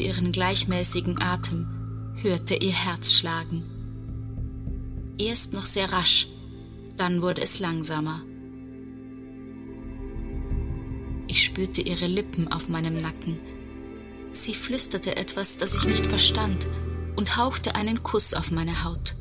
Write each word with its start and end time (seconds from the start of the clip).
fühlte 0.00 0.18
ihren 0.18 0.32
gleichmäßigen 0.32 1.20
Atem, 1.20 1.66
hörte 2.22 2.54
ihr 2.54 2.72
Herz 2.72 3.12
schlagen. 3.12 3.62
Erst 5.18 5.52
noch 5.52 5.66
sehr 5.66 5.92
rasch, 5.92 6.28
dann 6.96 7.20
wurde 7.20 7.42
es 7.42 7.60
langsamer. 7.60 8.22
Ich 11.28 11.44
spürte 11.44 11.82
ihre 11.82 12.06
Lippen 12.06 12.50
auf 12.50 12.68
meinem 12.68 13.00
Nacken. 13.00 13.36
Sie 14.32 14.54
flüsterte 14.54 15.16
etwas, 15.16 15.58
das 15.58 15.76
ich 15.76 15.84
nicht 15.84 16.06
verstand, 16.06 16.66
und 17.16 17.36
hauchte 17.36 17.74
einen 17.74 18.02
Kuss 18.02 18.32
auf 18.32 18.50
meine 18.50 18.84
Haut. 18.84 19.14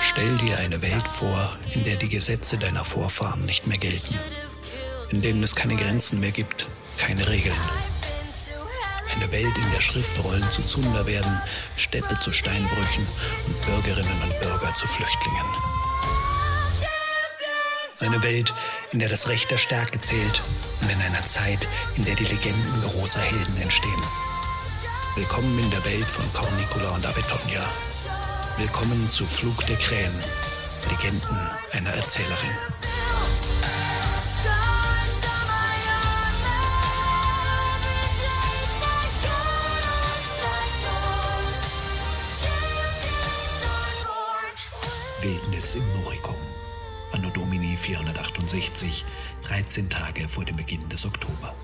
Stell 0.00 0.36
dir 0.38 0.58
eine 0.58 0.82
Welt 0.82 1.08
vor, 1.08 1.48
in 1.74 1.84
der 1.84 1.96
die 1.96 2.08
Gesetze 2.08 2.58
deiner 2.58 2.84
Vorfahren 2.84 3.44
nicht 3.46 3.66
mehr 3.66 3.78
gelten, 3.78 4.18
in 5.10 5.22
denen 5.22 5.42
es 5.42 5.54
keine 5.54 5.76
Grenzen 5.76 6.20
mehr 6.20 6.30
gibt, 6.30 6.66
keine 6.98 7.26
Regeln. 7.26 7.56
Eine 9.14 9.32
Welt, 9.32 9.56
in 9.56 9.72
der 9.72 9.80
Schriftrollen 9.80 10.48
zu 10.50 10.62
Zunder 10.62 11.06
werden, 11.06 11.40
Städte 11.76 12.20
zu 12.20 12.32
Steinbrüchen 12.32 13.06
und 13.46 13.60
Bürgerinnen 13.62 14.22
und 14.22 14.40
Bürger 14.40 14.74
zu 14.74 14.86
Flüchtlingen. 14.86 15.46
Eine 18.00 18.22
Welt, 18.22 18.52
in 18.92 18.98
der 18.98 19.08
das 19.08 19.28
Recht 19.28 19.50
der 19.50 19.56
Stärke 19.56 20.00
zählt 20.00 20.42
und 20.82 20.90
in 20.90 21.00
einer 21.00 21.26
Zeit, 21.26 21.66
in 21.96 22.04
der 22.04 22.14
die 22.14 22.24
Legenden 22.24 22.82
großer 22.82 23.20
Helden 23.20 23.60
entstehen. 23.62 24.02
Willkommen 25.16 25.58
in 25.58 25.70
der 25.70 25.84
Welt 25.86 26.04
von 26.04 26.24
Cornicula 26.32 26.90
und 26.90 27.06
Abetonia. 27.06 27.64
Willkommen 28.58 29.08
zu 29.08 29.24
Flug 29.24 29.66
der 29.68 29.76
Krähen, 29.76 30.12
Legenden 30.90 31.38
einer 31.74 31.90
Erzählerin. 31.90 32.50
Wildnis 45.22 45.76
im 45.76 46.02
Noricum. 46.02 46.34
Anno 47.12 47.30
Domini 47.30 47.76
468, 47.76 49.04
13 49.44 49.88
Tage 49.88 50.26
vor 50.26 50.44
dem 50.44 50.56
Beginn 50.56 50.88
des 50.88 51.06
Oktober. 51.06 51.54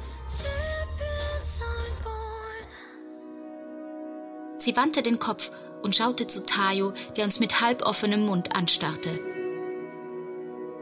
Sie 4.58 4.76
wandte 4.76 5.02
den 5.02 5.18
Kopf 5.18 5.50
und 5.84 5.94
schaute 5.94 6.26
zu 6.26 6.44
Tayo, 6.44 6.92
der 7.16 7.24
uns 7.24 7.38
mit 7.38 7.60
halboffenem 7.60 8.24
Mund 8.24 8.56
anstarrte. 8.56 9.20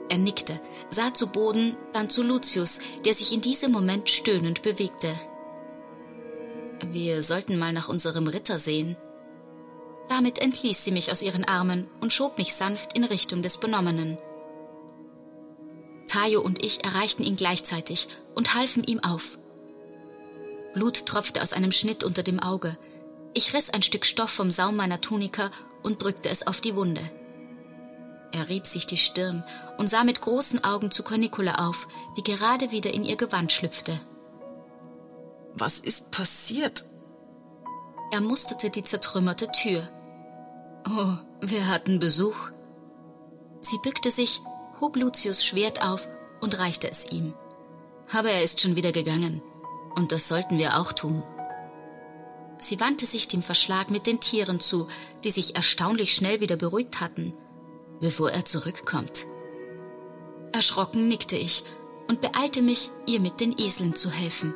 Er 0.08 0.18
nickte, 0.18 0.60
sah 0.88 1.12
zu 1.12 1.26
Boden, 1.26 1.76
dann 1.92 2.08
zu 2.08 2.22
Lucius, 2.22 2.80
der 3.04 3.12
sich 3.12 3.32
in 3.32 3.40
diesem 3.40 3.72
Moment 3.72 4.08
stöhnend 4.08 4.62
bewegte. 4.62 5.08
Wir 6.90 7.22
sollten 7.22 7.58
mal 7.58 7.72
nach 7.72 7.88
unserem 7.88 8.26
Ritter 8.26 8.58
sehen. 8.58 8.96
Damit 10.08 10.38
entließ 10.38 10.84
sie 10.84 10.90
mich 10.90 11.10
aus 11.10 11.22
ihren 11.22 11.44
Armen 11.44 11.88
und 12.00 12.12
schob 12.12 12.38
mich 12.38 12.54
sanft 12.54 12.92
in 12.92 13.04
Richtung 13.04 13.42
des 13.42 13.58
Benommenen. 13.58 14.18
Tayo 16.08 16.42
und 16.42 16.64
ich 16.64 16.84
erreichten 16.84 17.22
ihn 17.22 17.36
gleichzeitig 17.36 18.08
und 18.34 18.54
halfen 18.54 18.84
ihm 18.84 19.00
auf. 19.00 19.38
Blut 20.74 21.06
tropfte 21.06 21.42
aus 21.42 21.54
einem 21.54 21.72
Schnitt 21.72 22.04
unter 22.04 22.22
dem 22.22 22.38
Auge, 22.38 22.76
ich 23.34 23.54
riss 23.54 23.70
ein 23.70 23.82
Stück 23.82 24.04
Stoff 24.06 24.30
vom 24.30 24.50
Saum 24.50 24.76
meiner 24.76 25.00
Tunika 25.00 25.50
und 25.82 26.02
drückte 26.02 26.28
es 26.28 26.46
auf 26.46 26.60
die 26.60 26.76
Wunde. 26.76 27.02
Er 28.32 28.48
rieb 28.48 28.66
sich 28.66 28.86
die 28.86 28.96
Stirn 28.96 29.44
und 29.76 29.88
sah 29.88 30.04
mit 30.04 30.22
großen 30.22 30.64
Augen 30.64 30.90
zu 30.90 31.02
Cornicula 31.02 31.68
auf, 31.68 31.86
die 32.16 32.22
gerade 32.22 32.70
wieder 32.70 32.92
in 32.92 33.04
ihr 33.04 33.16
Gewand 33.16 33.52
schlüpfte. 33.52 34.00
Was 35.54 35.80
ist 35.80 36.12
passiert? 36.12 36.84
Er 38.10 38.20
musterte 38.20 38.70
die 38.70 38.82
zertrümmerte 38.82 39.50
Tür. 39.52 39.86
Oh, 40.88 41.14
wir 41.40 41.68
hatten 41.68 41.98
Besuch. 41.98 42.50
Sie 43.60 43.78
bückte 43.82 44.10
sich, 44.10 44.40
hob 44.80 44.96
Lucius 44.96 45.44
Schwert 45.44 45.82
auf 45.82 46.08
und 46.40 46.58
reichte 46.58 46.90
es 46.90 47.12
ihm. 47.12 47.34
Aber 48.12 48.30
er 48.30 48.42
ist 48.42 48.60
schon 48.60 48.76
wieder 48.76 48.92
gegangen. 48.92 49.42
Und 49.94 50.10
das 50.12 50.28
sollten 50.28 50.58
wir 50.58 50.78
auch 50.78 50.92
tun. 50.92 51.22
Sie 52.62 52.78
wandte 52.78 53.06
sich 53.06 53.26
dem 53.26 53.42
Verschlag 53.42 53.90
mit 53.90 54.06
den 54.06 54.20
Tieren 54.20 54.60
zu, 54.60 54.86
die 55.24 55.32
sich 55.32 55.56
erstaunlich 55.56 56.14
schnell 56.14 56.40
wieder 56.40 56.54
beruhigt 56.54 57.00
hatten, 57.00 57.34
bevor 58.00 58.30
er 58.30 58.44
zurückkommt. 58.44 59.24
Erschrocken 60.52 61.08
nickte 61.08 61.36
ich 61.36 61.64
und 62.08 62.20
beeilte 62.20 62.62
mich, 62.62 62.90
ihr 63.08 63.18
mit 63.18 63.40
den 63.40 63.58
Eseln 63.58 63.96
zu 63.96 64.12
helfen. 64.12 64.54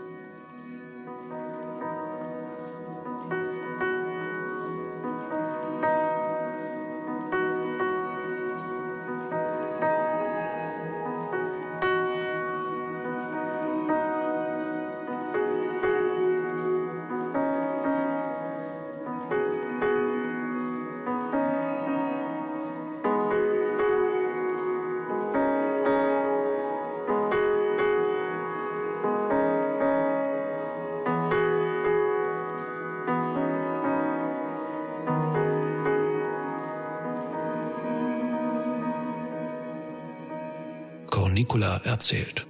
Nicola 41.36 41.76
erzählt. 41.84 42.46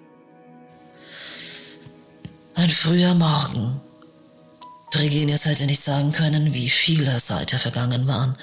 Ein 2.54 2.70
früher 2.70 3.14
Morgen. 3.14 3.80
Tregenius 4.92 5.44
hätte 5.44 5.66
nicht 5.66 5.82
sagen 5.82 6.12
können, 6.12 6.54
wie 6.54 6.70
viele 6.70 7.19
seither 7.19 7.58
vergangen 7.58 8.06
waren. 8.06 8.36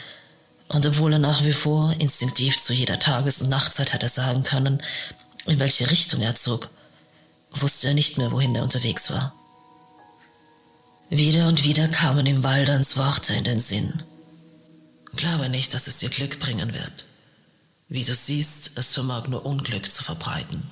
Und 0.67 0.85
obwohl 0.85 1.13
er 1.13 1.19
nach 1.19 1.45
wie 1.45 1.53
vor 1.53 1.95
instinktiv 1.97 2.59
zu 2.59 2.73
jeder 2.73 2.99
Tages- 2.99 3.41
und 3.41 3.49
Nachtzeit 3.49 3.93
hätte 3.93 4.09
sagen 4.09 4.43
können, 4.43 4.83
in 5.45 5.59
welche 5.59 5.89
Richtung 5.89 6.19
er 6.19 6.35
zog, 6.35 6.69
wusste 7.51 7.87
er 7.87 7.93
nicht 7.93 8.17
mehr, 8.17 8.33
wohin 8.33 8.53
er 8.53 8.63
unterwegs 8.63 9.11
war. 9.11 9.33
Wieder 11.09 11.47
und 11.47 11.63
wieder 11.63 11.87
kamen 11.87 12.25
ihm 12.25 12.43
Waldans 12.43 12.97
Worte 12.97 13.33
in 13.33 13.45
den 13.45 13.59
Sinn. 13.59 14.03
Glaube 15.15 15.47
nicht, 15.47 15.73
dass 15.73 15.87
es 15.87 15.99
dir 15.99 16.09
Glück 16.09 16.39
bringen 16.39 16.73
wird. 16.73 17.05
Wie 17.93 18.03
du 18.03 18.15
siehst, 18.15 18.71
es 18.79 18.95
vermag 18.95 19.27
nur 19.27 19.45
Unglück 19.45 19.85
zu 19.85 20.03
verbreiten. 20.03 20.63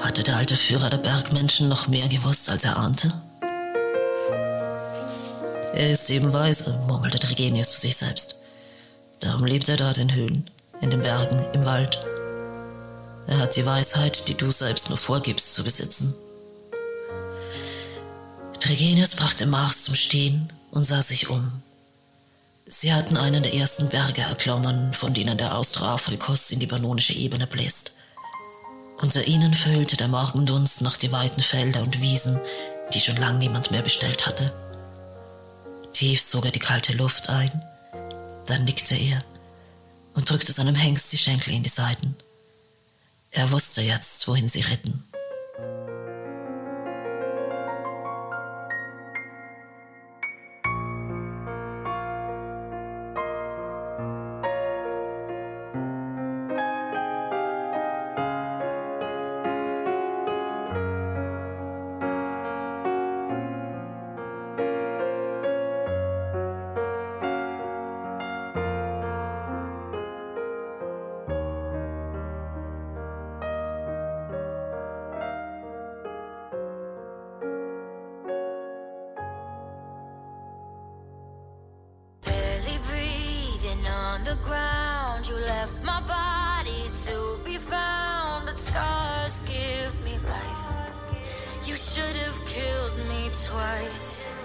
Hatte 0.00 0.24
der 0.24 0.38
alte 0.38 0.56
Führer 0.56 0.90
der 0.90 0.96
Bergmenschen 0.96 1.68
noch 1.68 1.86
mehr 1.86 2.08
gewusst, 2.08 2.50
als 2.50 2.64
er 2.64 2.78
ahnte? 2.78 3.12
Er 5.72 5.92
ist 5.92 6.10
eben 6.10 6.32
weise, 6.32 6.76
murmelte 6.88 7.20
Trigenius 7.20 7.74
zu 7.74 7.80
sich 7.82 7.96
selbst. 7.96 8.38
Darum 9.20 9.46
lebt 9.46 9.68
er 9.68 9.76
dort 9.76 9.98
in 9.98 10.12
Höhlen, 10.12 10.50
in 10.80 10.90
den 10.90 11.02
Bergen, 11.02 11.38
im 11.52 11.64
Wald. 11.64 12.04
Er 13.28 13.38
hat 13.38 13.54
die 13.54 13.66
Weisheit, 13.66 14.26
die 14.26 14.34
du 14.34 14.50
selbst 14.50 14.88
nur 14.88 14.98
vorgibst 14.98 15.54
zu 15.54 15.62
besitzen. 15.62 16.12
Trigenius 18.58 19.14
brachte 19.14 19.46
Mars 19.46 19.84
zum 19.84 19.94
Stehen 19.94 20.52
und 20.72 20.82
sah 20.82 21.02
sich 21.02 21.30
um. 21.30 21.62
Sie 22.68 22.92
hatten 22.92 23.16
einen 23.16 23.44
der 23.44 23.54
ersten 23.54 23.88
Berge 23.88 24.22
erklommen, 24.22 24.92
von 24.92 25.14
denen 25.14 25.38
der 25.38 25.56
Austroafrikus 25.56 26.50
in 26.50 26.58
die 26.58 26.66
pannonische 26.66 27.12
Ebene 27.12 27.46
bläst. 27.46 27.96
Unter 29.00 29.24
ihnen 29.24 29.54
füllte 29.54 29.96
der 29.96 30.08
Morgendunst 30.08 30.82
noch 30.82 30.96
die 30.96 31.12
weiten 31.12 31.42
Felder 31.42 31.80
und 31.80 32.02
Wiesen, 32.02 32.40
die 32.92 32.98
schon 32.98 33.18
lang 33.18 33.38
niemand 33.38 33.70
mehr 33.70 33.82
bestellt 33.82 34.26
hatte. 34.26 34.52
Tief 35.92 36.20
sog 36.20 36.44
er 36.44 36.50
die 36.50 36.58
kalte 36.58 36.92
Luft 36.94 37.30
ein, 37.30 37.52
dann 38.46 38.64
nickte 38.64 38.96
er 38.96 39.22
und 40.14 40.28
drückte 40.28 40.50
seinem 40.50 40.74
Hengst 40.74 41.12
die 41.12 41.18
Schenkel 41.18 41.54
in 41.54 41.62
die 41.62 41.68
Seiten. 41.68 42.16
Er 43.30 43.52
wusste 43.52 43.82
jetzt, 43.82 44.26
wohin 44.26 44.48
sie 44.48 44.62
ritten. 44.62 45.04
On 84.16 84.24
the 84.24 84.38
ground, 84.42 85.28
you 85.28 85.36
left 85.44 85.84
my 85.84 86.00
body 86.08 86.82
to 87.06 87.16
be 87.44 87.56
found, 87.56 88.46
but 88.46 88.58
scars 88.58 89.40
give 89.44 89.92
me 90.04 90.14
life. 90.24 90.64
You 91.68 91.76
should 91.76 92.16
have 92.24 92.38
killed 92.48 92.96
me 93.12 93.28
twice. 93.28 94.40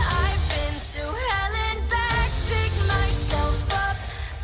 I've 0.00 0.44
been 0.52 0.76
to 0.92 1.04
hell 1.24 1.54
and 1.68 1.80
back, 1.92 2.30
pick 2.48 2.72
myself 2.88 3.58
up 3.84 3.98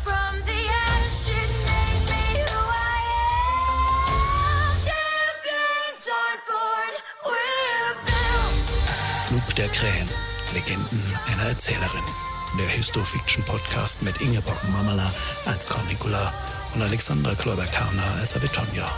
from 0.05 0.31
the 0.45 0.61
ash. 0.93 1.33
It 1.41 1.51
made 1.71 2.03
me 2.11 2.25
who 2.45 2.61
I 2.61 2.99
am. 3.33 4.69
Champions 4.85 6.05
on 6.21 6.37
board, 6.45 6.93
we're 7.25 7.95
built. 8.05 9.57
Der 9.57 9.69
Krähen. 9.69 10.07
Legenden 10.53 11.19
einer 11.31 11.49
Erzählerin. 11.49 12.26
Der 12.57 12.67
Histofiction-Podcast 12.69 14.01
mit 14.01 14.19
Ingeborg 14.19 14.57
Mamala 14.71 15.11
als 15.45 15.67
Cornicula 15.67 16.33
und 16.73 16.81
Alexandra 16.81 17.35
Kloiber-Karner 17.35 18.19
als 18.19 18.35
Avitonia. 18.35 18.89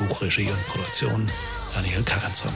Buchregie 0.00 0.50
und 0.50 0.66
Produktion 0.66 1.26
Daniel 1.74 2.02
Karenson. 2.02 2.52